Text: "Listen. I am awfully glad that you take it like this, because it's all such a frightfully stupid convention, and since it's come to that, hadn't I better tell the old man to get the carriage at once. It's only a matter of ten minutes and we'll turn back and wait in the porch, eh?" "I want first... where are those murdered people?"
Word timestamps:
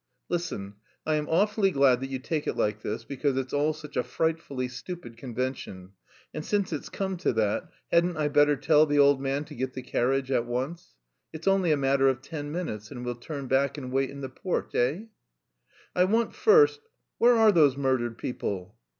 "Listen. 0.29 0.77
I 1.05 1.13
am 1.13 1.27
awfully 1.29 1.69
glad 1.69 1.99
that 1.99 2.09
you 2.09 2.17
take 2.17 2.47
it 2.47 2.57
like 2.57 2.81
this, 2.81 3.03
because 3.03 3.37
it's 3.37 3.53
all 3.53 3.71
such 3.71 3.95
a 3.95 4.01
frightfully 4.03 4.67
stupid 4.67 5.15
convention, 5.15 5.91
and 6.33 6.43
since 6.43 6.73
it's 6.73 6.89
come 6.89 7.17
to 7.17 7.31
that, 7.33 7.69
hadn't 7.91 8.17
I 8.17 8.27
better 8.29 8.55
tell 8.55 8.87
the 8.87 8.97
old 8.97 9.21
man 9.21 9.45
to 9.45 9.53
get 9.53 9.75
the 9.75 9.83
carriage 9.83 10.31
at 10.31 10.47
once. 10.47 10.95
It's 11.31 11.47
only 11.47 11.71
a 11.71 11.77
matter 11.77 12.07
of 12.07 12.19
ten 12.23 12.51
minutes 12.51 12.89
and 12.89 13.05
we'll 13.05 13.13
turn 13.13 13.45
back 13.47 13.77
and 13.77 13.91
wait 13.91 14.09
in 14.09 14.21
the 14.21 14.29
porch, 14.29 14.73
eh?" 14.73 15.01
"I 15.95 16.05
want 16.05 16.33
first... 16.33 16.79
where 17.19 17.35
are 17.35 17.51
those 17.51 17.77
murdered 17.77 18.17
people?" 18.17 18.73